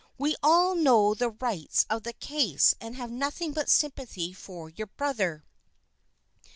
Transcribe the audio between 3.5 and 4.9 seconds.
but sympathy for your